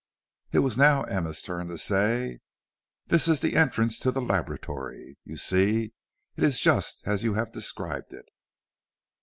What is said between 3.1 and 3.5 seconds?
is